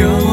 [0.00, 0.31] 영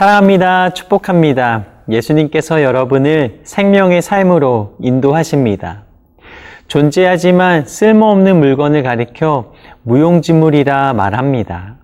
[0.00, 0.70] 사랑합니다.
[0.70, 1.66] 축복합니다.
[1.90, 5.82] 예수님께서 여러분을 생명의 삶으로 인도하십니다.
[6.68, 11.76] 존재하지만 쓸모없는 물건을 가리켜 무용지물이라 말합니다.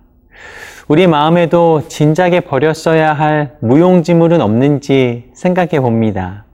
[0.87, 6.45] 우리 마음에도 진작에 버렸어야 할 무용지물은 없는지 생각해 봅니다.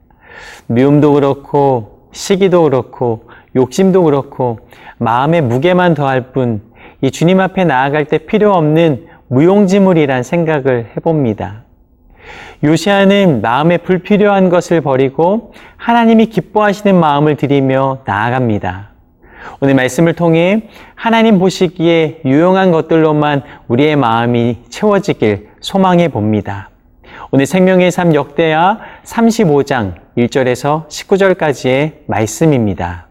[0.67, 4.59] 미움도 그렇고, 시기도 그렇고, 욕심도 그렇고,
[4.98, 6.61] 마음의 무게만 더할 뿐,
[7.02, 11.64] 이 주님 앞에 나아갈 때 필요 없는 무용지물이란 생각을 해봅니다.
[12.64, 18.92] 요시아는 마음에 불필요한 것을 버리고 하나님이 기뻐하시는 마음을 드리며 나아갑니다.
[19.59, 26.70] 오늘 말씀을 통해 하나님 보시기에 유용한 것들로만 우리의 마음이 채워지길 소망해 봅니다.
[27.31, 33.08] 오늘 생명의 삶 역대하 35장 1절에서 19절까지의 말씀입니다.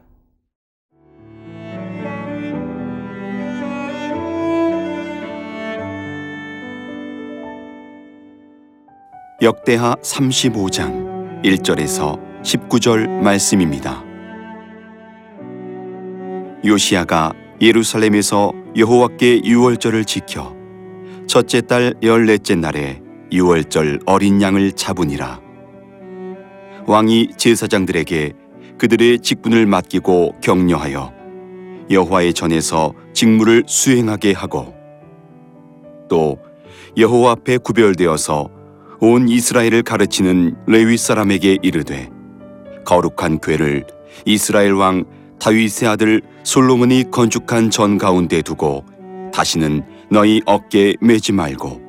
[9.42, 14.04] 역대하 35장 1절에서 19절 말씀입니다.
[16.64, 20.54] 요시아가 예루살렘에서 여호와께 유월절을 지켜
[21.26, 25.40] 첫째 달 열넷째 날에 유월절 어린 양을 잡으니라.
[26.86, 28.34] 왕이 제사장들에게
[28.78, 31.12] 그들의 직분을 맡기고 격려하여
[31.90, 34.72] 여호와의 전에서 직무를 수행하게 하고
[36.08, 36.38] 또
[36.96, 38.61] 여호와 앞에 구별되어서
[39.04, 42.08] 온 이스라엘을 가르치는 레위 사람에게 이르되
[42.84, 43.84] 거룩한 궤를
[44.24, 45.02] 이스라엘 왕
[45.40, 48.84] 다윗의 아들 솔로몬이 건축한 전 가운데 두고
[49.34, 51.80] 다시는 너희 어깨에 매지 말고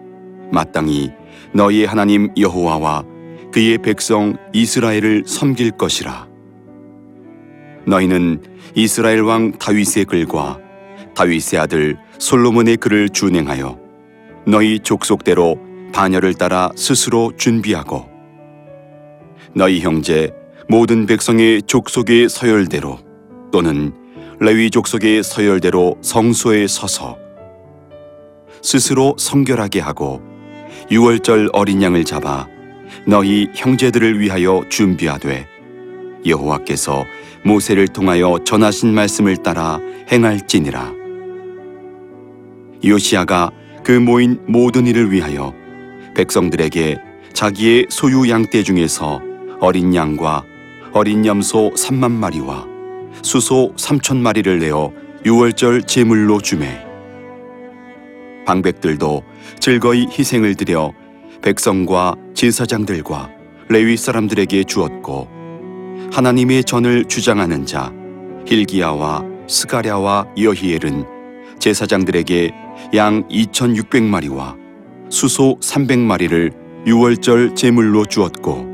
[0.51, 1.12] 마땅히
[1.53, 3.03] 너희 하나님 여호와와
[3.51, 6.28] 그의 백성 이스라엘을 섬길 것이라.
[7.85, 8.41] 너희는
[8.74, 10.57] 이스라엘 왕 다윗의 글과
[11.13, 13.78] 다윗의 아들 솔로몬의 글을 준행하여
[14.47, 18.09] 너희 족속대로 반열을 따라 스스로 준비하고
[19.54, 20.31] 너희 형제
[20.68, 22.98] 모든 백성의 족속의 서열대로
[23.52, 23.94] 또는
[24.40, 27.18] 레위 족속의 서열대로 성소에 서서
[28.62, 30.22] 스스로 성결하게 하고
[30.90, 32.48] 유월절 어린 양을 잡아
[33.06, 35.48] 너희 형제들을 위하여 준비하되
[36.25, 37.06] 여호와께서
[37.46, 39.80] 모세를 통하여 전하신 말씀을 따라
[40.12, 40.94] 행할지니라.
[42.86, 43.52] 요시아가
[43.84, 45.54] 그 모인 모든 일을 위하여
[46.16, 46.97] 백성들에게
[47.34, 49.22] 자기의 소유 양떼 중에서
[49.59, 50.44] 어린 양과
[50.94, 52.68] 어린 염소 3만 마리와
[53.22, 54.91] 수소 3천 마리를 내어
[55.25, 56.85] 유월절 제물로 주매.
[58.46, 59.24] 방백들도
[59.59, 60.94] 즐거이 희생을 드려
[61.41, 63.30] 백성과 제사장들과
[63.69, 65.30] 레위 사람들에게 주었고
[66.12, 67.91] 하나님의 전을 주장하는 자
[68.45, 71.06] 힐기야와 스가랴와 여히엘은
[71.59, 72.51] 제사장들에게
[72.95, 74.62] 양 2,600마리와
[75.13, 78.66] 수소 300마리를 유월절 제물로 주었고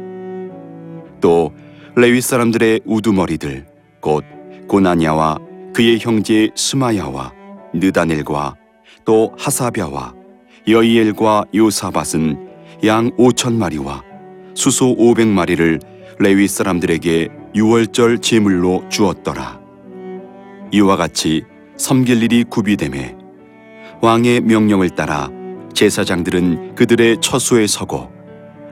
[1.19, 1.51] 또
[1.97, 3.65] 레위 사람들의 우두머리들
[3.99, 4.23] 곧
[4.69, 5.37] 고나냐와
[5.73, 7.33] 그의 형제 스마야와
[7.73, 8.55] 느다넬과
[9.03, 10.13] 또 하사벼와
[10.65, 12.47] 여이엘과 요사밧은
[12.85, 14.01] 양 5천 마리와
[14.53, 15.81] 수소 500마리를
[16.19, 19.59] 레위 사람들에게 유월절 제물로 주었더라.
[20.71, 21.43] 이와 같이
[21.75, 23.17] 섬길 일이 구비됨에
[24.01, 25.29] 왕의 명령을 따라
[25.73, 28.11] 제사장들은 그들의 처소에 서고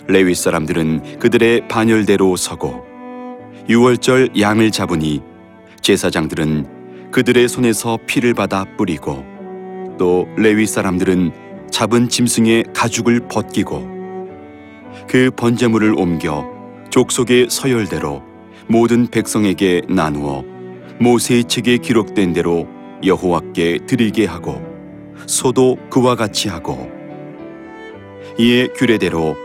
[0.08, 2.84] 레위 사람들은 그들의 반열대로 서고
[3.70, 5.22] 유월절 양을 잡으니
[5.82, 9.24] 제사장들은 그들의 손에서 피를 받아 뿌리고
[9.98, 11.32] 또 레위 사람들은
[11.72, 13.98] 잡은 짐승의 가죽을 벗기고
[15.08, 16.46] 그 번제물을 옮겨
[16.90, 18.24] 족속의 서열대로
[18.68, 20.44] 모든 백성에게 나누어
[21.00, 22.68] 모세의 책에 기록된 대로
[23.04, 24.62] 여호와께 드리게 하고
[25.28, 26.90] 소도 그와 같이 하고
[28.40, 29.36] 이에 규례대로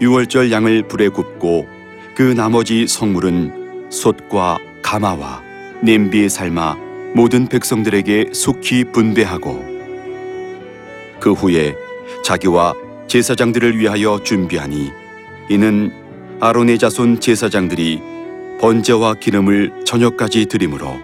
[0.00, 1.66] 유월절 양을 불에 굽고
[2.14, 5.42] 그 나머지 성물은 솥과 가마와
[5.82, 6.76] 냄비에 삶아
[7.14, 9.64] 모든 백성들에게 속히 분배하고
[11.20, 11.74] 그 후에
[12.24, 12.74] 자기와
[13.08, 14.90] 제사장들을 위하여 준비하니
[15.50, 15.92] 이는
[16.40, 18.00] 아론의 자손 제사장들이
[18.60, 20.98] 번제와 기름을 저녁까지 드림으로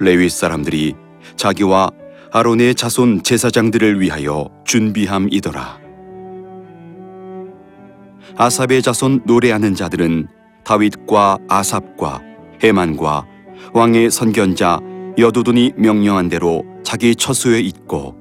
[0.00, 0.94] 레위 사람들이
[1.36, 1.90] 자기와
[2.32, 5.80] 아론의 자손 제사장들을 위하여 준비함이더라.
[8.36, 10.28] 아삽의 자손 노래하는 자들은
[10.64, 12.22] 다윗과 아삽과
[12.62, 13.26] 해만과
[13.74, 14.78] 왕의 선견자
[15.18, 18.14] 여도돈이 명령한 대로 자기 처소에 있고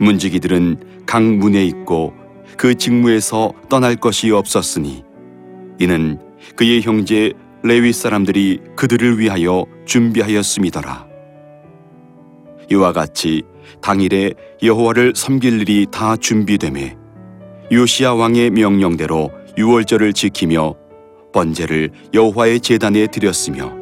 [0.00, 2.12] 문지기들은 각 문에 있고
[2.56, 5.04] 그 직무에서 떠날 것이 없었으니
[5.78, 6.18] 이는
[6.56, 11.13] 그의 형제 레위 사람들이 그들을 위하여 준비하였음이더라.
[12.70, 13.42] 이와 같이
[13.80, 14.32] 당일에
[14.62, 16.96] 여호와를 섬길 일이 다 준비되매
[17.72, 20.74] 요시야 왕의 명령대로 유월절을 지키며
[21.32, 23.72] 번제를 여호와의 제단에 드렸으며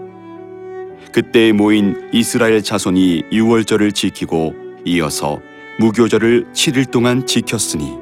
[1.12, 4.54] 그때 모인 이스라엘 자손이 유월절을 지키고
[4.86, 5.40] 이어서
[5.78, 7.92] 무교절을 7일 동안 지켰으니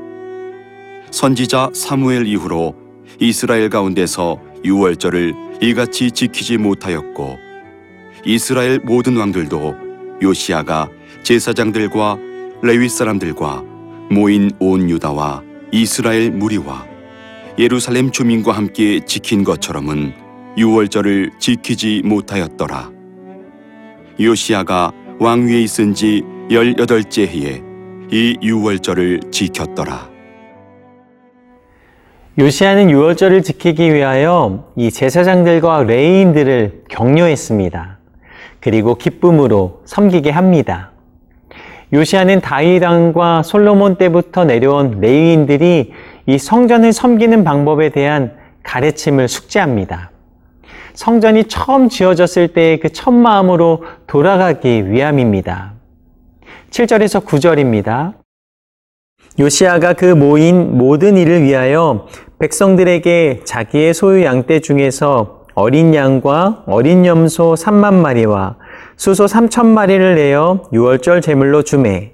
[1.11, 2.75] 선지자 사무엘 이후로
[3.19, 7.39] 이스라엘 가운데서 유월절을 이같이 지키지 못하였고
[8.25, 9.90] 이스라엘 모든 왕들도
[10.23, 10.89] 요시아가
[11.23, 12.19] 제사장들과
[12.63, 13.65] 레위 사람들과
[14.11, 16.87] 모인 온 유다와 이스라엘 무리와
[17.59, 20.13] 예루살렘 주민과 함께 지킨 것처럼은
[20.57, 22.91] 유월절을 지키지 못하였더라.
[24.21, 27.63] 요시아가 왕위에 있은 지 열여덟째 해에
[28.11, 30.11] 이 유월절을 지켰더라.
[32.39, 38.00] 요시아는 유월절을 지키기 위하여 이 제사장들과 레이인들을 격려했습니다.
[38.61, 40.91] 그리고 기쁨으로 섬기게 합니다.
[41.93, 45.93] 요시아는 다윗 왕과 솔로몬 때부터 내려온 레이인들이
[46.27, 50.11] 이 성전을 섬기는 방법에 대한 가르침을 숙지합니다.
[50.95, 55.73] 성전이 처음 지어졌을 때의 그 첫 마음으로 돌아가기 위함입니다.
[56.71, 58.15] 7절에서 9절입니다.
[59.39, 62.07] 요시아가 그 모인 모든 일을 위하여
[62.39, 68.57] 백성들에게 자기의 소유 양떼 중에서 어린 양과 어린 염소 3만 마리와
[68.97, 72.13] 수소 3천 마리를 내어 유월절 제물로 주매.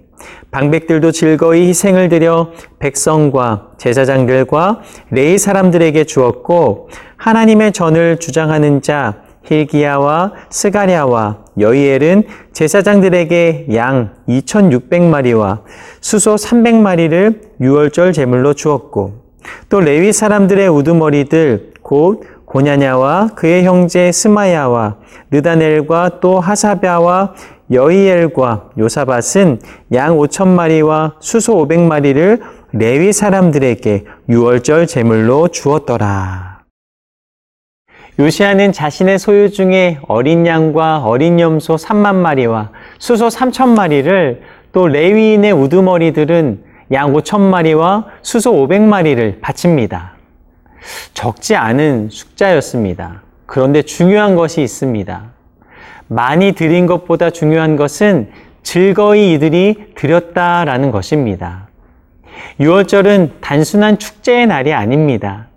[0.51, 4.81] 방백들도 즐거이 희생을 드려 백성과 제사장들과
[5.11, 15.61] 레이 사람들에게 주었고 하나님의 전을 주장하는 자 힐기야와 스가랴와 여이엘은 제사장들에게 양 2,600마리와
[16.01, 19.27] 수소 300마리를 유월절 제물로 주었고
[19.69, 22.25] 또 레위 사람들의 우두머리들 곧
[22.57, 24.97] 고냐냐와 그의 형제 스마야와
[25.31, 27.35] 느다넬과 또 하사랴와
[27.71, 29.61] 여이엘과 요사밭은
[29.93, 32.41] 양 5천 마리와 수소 500마리를
[32.73, 36.63] 레위 사람들에게 유월절 제물로 주었더라.
[38.19, 44.41] 요시아는 자신의 소유 중에 어린 양과 어린 염소 3만 마리와 수소 3천 마리를
[44.73, 50.16] 또 레위인의 우두머리들은 양 5천 마리와 수소 500마리를 바칩니다.
[51.15, 53.23] 적지 않은 숫자였습니다.
[53.47, 55.33] 그런데 중요한 것이 있습니다.
[56.09, 58.31] 많이 드린 것보다 중요한 것은
[58.63, 61.69] 즐거이 이들이 드렸다라는 것입니다.
[62.61, 65.49] 6월절은 단순한 축제의 날이 아닙니다.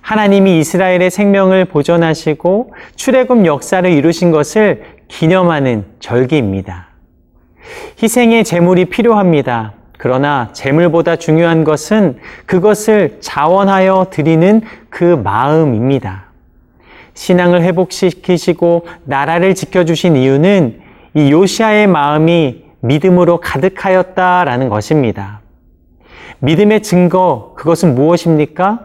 [0.00, 6.88] 하나님이 이스라엘의 생명을 보존하시고 출애굽 역사를 이루신 것을 기념하는 절기입니다.
[8.02, 9.74] 희생의 제물이 필요합니다.
[10.02, 14.60] 그러나 재물보다 중요한 것은 그것을 자원하여 드리는
[14.90, 16.24] 그 마음입니다.
[17.14, 20.80] 신앙을 회복시키시고 나라를 지켜주신 이유는
[21.14, 25.40] 이 요시아의 마음이 믿음으로 가득하였다라는 것입니다.
[26.40, 28.80] 믿음의 증거, 그것은 무엇입니까?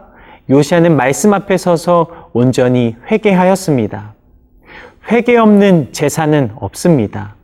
[0.48, 4.14] 요시아는 말씀 앞에 서서 온전히 회개하였습니다.
[5.10, 7.34] 회개 없는 제사는 없습니다.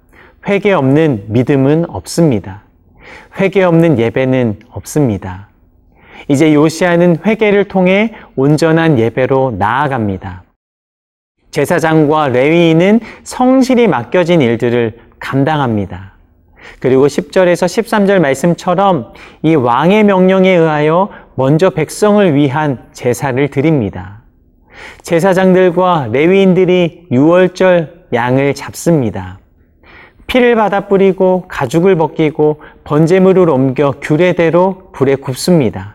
[0.46, 2.63] 회개 없는 믿음은 없습니다.
[3.38, 5.49] 회개 없는 예배는 없습니다.
[6.28, 10.44] 이제 요시아는 회개를 통해 온전한 예배로 나아갑니다.
[11.50, 16.14] 제사장과 레위인은 성실히 맡겨진 일들을 감당합니다.
[16.80, 24.23] 그리고 10절에서 13절 말씀처럼 이 왕의 명령에 의하여 먼저 백성을 위한 제사를 드립니다.
[25.02, 29.38] 제사장들과 레위인들이 6월절 양을 잡습니다.
[30.34, 35.94] 피를 받아 뿌리고 가죽을 벗기고 번제물을 옮겨 규례대로 불에 굽습니다.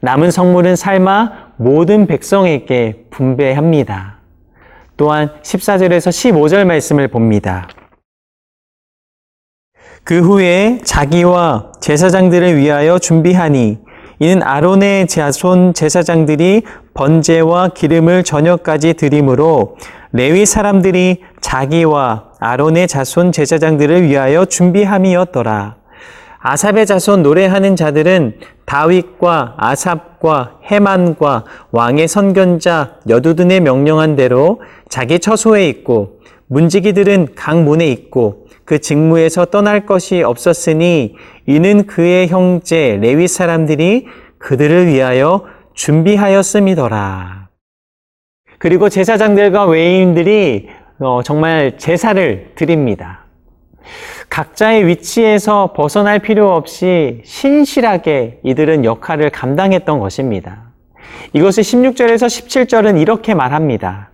[0.00, 4.18] 남은 성물은 삶아 모든 백성에게 분배합니다.
[4.98, 7.66] 또한 14절에서 15절 말씀을 봅니다.
[10.04, 13.78] 그 후에 자기와 제사장들을 위하여 준비하니
[14.18, 19.76] 이는 아론의 자손 제사장들이 번제와 기름을 저녁까지 드림으로
[20.12, 25.76] 레위 사람들이 자기와 아론의 자손 제사장들을 위하여 준비함이었더라.
[26.42, 36.20] 아삽의 자손 노래하는 자들은 다윗과 아삽과 해만과 왕의 선견자 여두둔의 명령한 대로 자기 처소에 있고
[36.46, 41.14] 문지기들은 각 문에 있고 그 직무에서 떠날 것이 없었으니
[41.46, 44.06] 이는 그의 형제 레위 사람들이
[44.38, 47.39] 그들을 위하여 준비하였음이더라.
[48.60, 53.24] 그리고 제사장들과 외인들이 어, 정말 제사를 드립니다.
[54.28, 60.72] 각자의 위치에서 벗어날 필요 없이 신실하게 이들은 역할을 감당했던 것입니다.
[61.32, 64.10] 이것을 16절에서 17절은 이렇게 말합니다.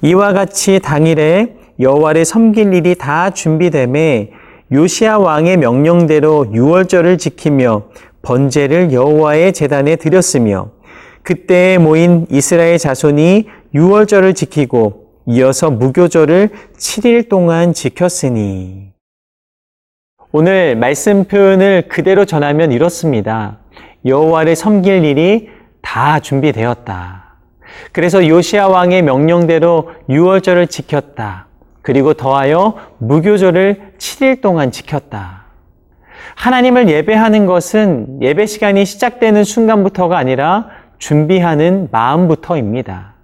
[0.00, 4.30] 이와 같이 당일에 여호와를 섬길 일이 다 준비됨에
[4.72, 7.82] 요시아 왕의 명령대로 유월절을 지키며
[8.22, 10.70] 번제를 여호와의 제단에 드렸으며
[11.22, 18.90] 그때에 모인 이스라엘 자손이 유월절을 지키고 이어서 무교절을 7일 동안 지켰으니
[20.32, 23.58] 오늘 말씀 표현을 그대로 전하면 이렇습니다.
[24.06, 25.50] 여호와를 섬길 일이
[25.82, 27.36] 다 준비되었다.
[27.92, 31.48] 그래서 요시아 왕의 명령대로 유월절을 지켰다.
[31.82, 35.46] 그리고 더하여 무교절을 7일 동안 지켰다.
[36.36, 40.68] 하나님을 예배하는 것은 예배 시간이 시작되는 순간부터가 아니라
[41.00, 43.14] 준비하는 마음부터입니다.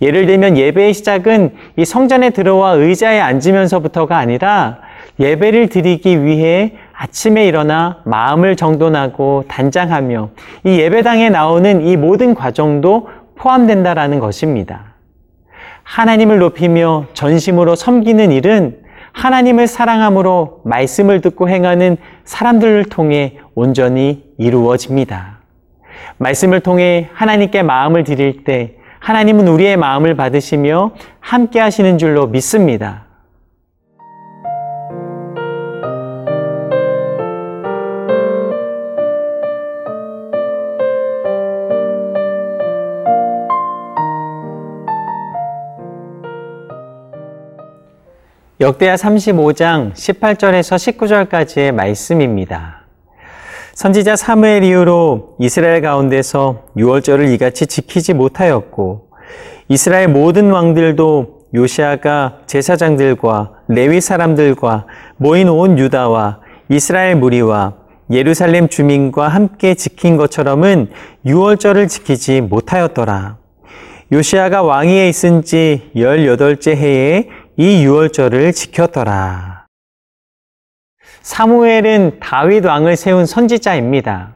[0.00, 4.78] 예를 들면 예배의 시작은 이 성전에 들어와 의자에 앉으면서부터가 아니라
[5.18, 10.30] 예배를 드리기 위해 아침에 일어나 마음을 정돈하고 단장하며
[10.64, 14.94] 이 예배당에 나오는 이 모든 과정도 포함된다라는 것입니다.
[15.82, 18.78] 하나님을 높이며 전심으로 섬기는 일은
[19.12, 25.33] 하나님을 사랑함으로 말씀을 듣고 행하는 사람들을 통해 온전히 이루어집니다.
[26.18, 33.04] 말씀을 통해 하나님께 마음을 드릴 때 하나님은 우리의 마음을 받으시며 함께 하시는 줄로 믿습니다.
[48.60, 52.83] 역대하 35장 18절에서 19절까지의 말씀입니다.
[53.74, 59.08] 선지자 사무엘 이후로 이스라엘 가운데서 유월절을 이같이 지키지 못하였고
[59.68, 67.74] 이스라엘 모든 왕들도 요시아가 제사장들과 레위 사람들과 모인 온 유다와 이스라엘 무리와
[68.12, 70.90] 예루살렘 주민과 함께 지킨 것처럼은
[71.26, 73.38] 유월절을 지키지 못하였더라.
[74.12, 79.63] 요시아가 왕위에 있은 지 18째 해에 이 유월절을 지켰더라.
[81.24, 84.34] 사무엘은 다윗 왕을 세운 선지자입니다.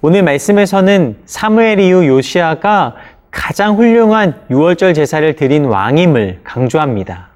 [0.00, 2.94] 오늘 말씀에서는 사무엘 이후 요시아가
[3.30, 7.28] 가장 훌륭한 유월절 제사를 드린 왕임을 강조합니다.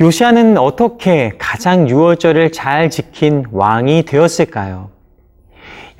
[0.00, 4.90] 요시아는 어떻게 가장 유월절을 잘 지킨 왕이 되었을까요?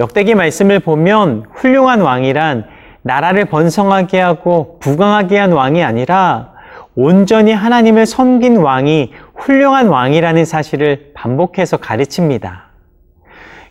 [0.00, 2.66] 역대기 말씀을 보면 훌륭한 왕이란
[3.02, 6.58] 나라를 번성하게 하고 부강하게 한 왕이 아니라
[7.00, 12.64] 온전히 하나님을 섬긴 왕이 훌륭한 왕이라는 사실을 반복해서 가르칩니다.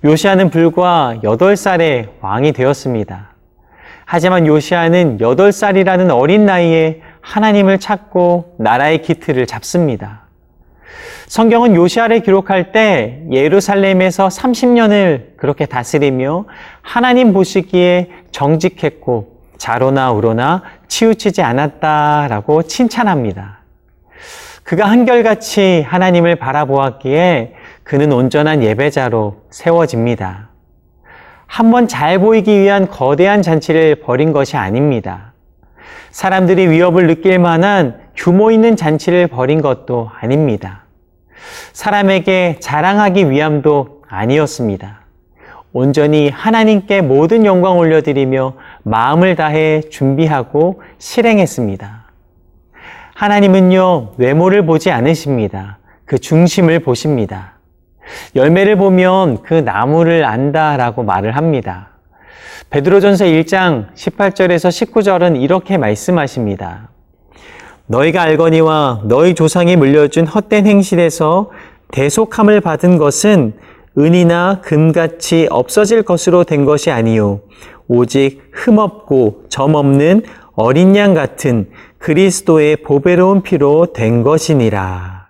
[0.03, 3.33] 요시아는 불과 8살에 왕이 되었습니다.
[4.05, 10.21] 하지만 요시아는 8살이라는 어린 나이에 하나님을 찾고 나라의 기틀을 잡습니다.
[11.27, 16.45] 성경은 요시아를 기록할 때 예루살렘에서 30년을 그렇게 다스리며
[16.81, 23.57] 하나님 보시기에 정직했고 자로나 우로나 치우치지 않았다라고 칭찬합니다.
[24.67, 30.49] 그가 한결같이 하나님을 바라보았기에 그는 온전한 예배자로 세워집니다.
[31.45, 35.31] 한번 잘 보이기 위한 거대한 잔치를 벌인 것이 아닙니다.
[36.11, 40.83] 사람들이 위협을 느낄 만한 규모 있는 잔치를 벌인 것도 아닙니다.
[41.71, 44.99] 사람에게 자랑하기 위함도 아니었습니다.
[45.71, 51.96] 온전히 하나님께 모든 영광 올려드리며 마음을 다해 준비하고 실행했습니다.
[53.17, 55.79] 하나님은요, 외모를 보지 않으십니다.
[56.05, 57.53] 그 중심을 보십니다.
[58.35, 61.89] 열매를 보면 그 나무를 안다라고 말을 합니다.
[62.69, 66.89] 베드로전서 1장 18절에서 19절은 이렇게 말씀하십니다.
[67.87, 71.49] 너희가 알거니와 너희 조상이 물려준 헛된 행실에서
[71.91, 73.53] 대속함을 받은 것은
[73.97, 77.41] 은이나 금같이 없어질 것으로 된 것이 아니요
[77.87, 80.23] 오직 흠없고 점없는
[80.53, 85.29] 어린 양 같은 그리스도의 보배로운 피로 된 것이니라.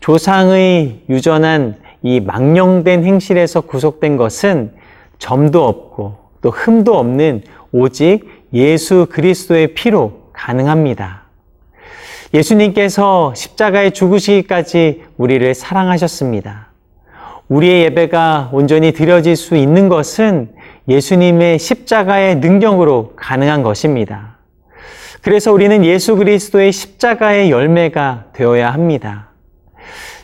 [0.00, 4.72] 조상의 유전한 이 망령된 행실에서 구속된 것은
[5.18, 11.24] 점도 없고 또 흠도 없는 오직 예수 그리스도의 피로 가능합니다.
[12.34, 16.65] 예수님께서 십자가에 죽으시기까지 우리를 사랑하셨습니다.
[17.48, 20.50] 우리의 예배가 온전히 드려질 수 있는 것은
[20.88, 24.38] 예수님의 십자가의 능력으로 가능한 것입니다.
[25.22, 29.30] 그래서 우리는 예수 그리스도의 십자가의 열매가 되어야 합니다.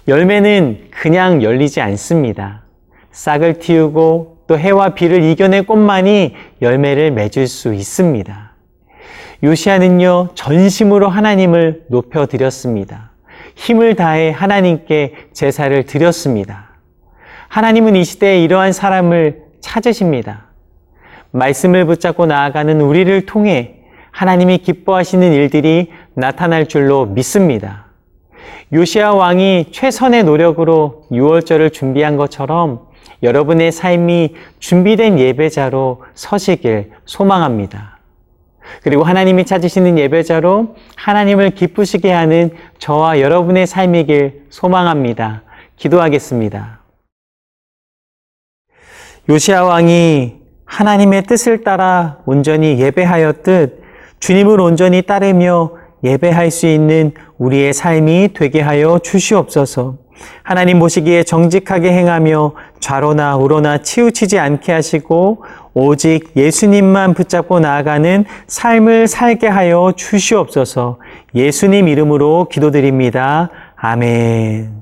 [0.09, 2.63] 열매는 그냥 열리지 않습니다.
[3.13, 8.53] 싹을 틔우고 또 해와 비를 이겨낸 꽃만이 열매를 맺을 수 있습니다.
[9.45, 13.11] 요시아는요, 전심으로 하나님을 높여드렸습니다.
[13.55, 16.72] 힘을 다해 하나님께 제사를 드렸습니다.
[17.53, 20.47] 하나님은 이 시대에 이러한 사람을 찾으십니다.
[21.33, 23.75] 말씀을 붙잡고 나아가는 우리를 통해
[24.11, 27.89] 하나님이 기뻐하시는 일들이 나타날 줄로 믿습니다.
[28.73, 32.87] 요시아 왕이 최선의 노력으로 6월절을 준비한 것처럼
[33.23, 37.99] 여러분의 삶이 준비된 예배자로 서시길 소망합니다.
[38.83, 45.43] 그리고 하나님이 찾으시는 예배자로 하나님을 기쁘시게 하는 저와 여러분의 삶이길 소망합니다.
[45.77, 46.82] 기도하겠습니다.
[49.29, 53.83] 요시아 왕이 하나님의 뜻을 따라 온전히 예배하였듯
[54.19, 59.99] 주님을 온전히 따르며 예배할 수 있는 우리의 삶이 되게 하여 주시옵소서.
[60.43, 69.47] 하나님 보시기에 정직하게 행하며 좌로나 우로나 치우치지 않게 하시고 오직 예수님만 붙잡고 나아가는 삶을 살게
[69.47, 70.99] 하여 주시옵소서.
[71.35, 73.51] 예수님 이름으로 기도드립니다.
[73.77, 74.82] 아멘.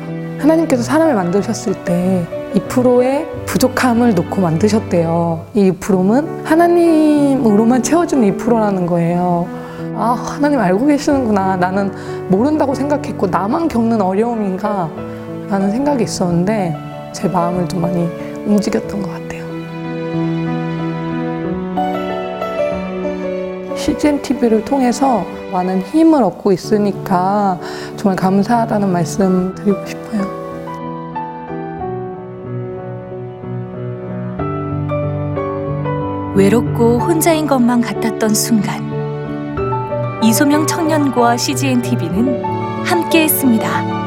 [0.41, 2.25] 하나님께서 사람을 만드셨을 때
[2.55, 5.45] 2%의 부족함을 놓고 만드셨대요.
[5.53, 9.47] 이 2%는 하나님으로만 채워주는 2%라는 거예요.
[9.95, 11.57] 아, 하나님 알고 계시는구나.
[11.57, 11.91] 나는
[12.29, 14.89] 모른다고 생각했고, 나만 겪는 어려움인가?
[15.47, 16.75] 라는 생각이 있었는데,
[17.13, 18.07] 제 마음을 좀 많이
[18.45, 19.41] 움직였던 것 같아요.
[23.75, 27.59] CGN TV를 통해서 많은 힘을 얻고 있으니까
[27.97, 30.41] 정말 감사하다는 말씀 드리고 싶어요.
[36.35, 38.89] 외롭고 혼자인 것만 같았던 순간
[40.23, 42.43] 이소명 청년과 CGN TV는
[42.85, 44.00] 함께했습니다.